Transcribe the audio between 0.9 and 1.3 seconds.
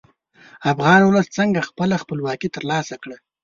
ولس